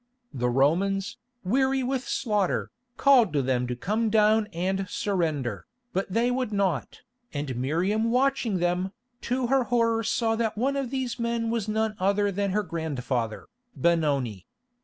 [0.33, 6.31] The Romans, weary with slaughter, called to them to come down and surrender, but they
[6.31, 7.01] would not,
[7.35, 11.95] and Miriam watching them, to her horror saw that one of these men was none
[11.99, 13.45] other than her grandfather,
[13.77, 14.47] Benoni.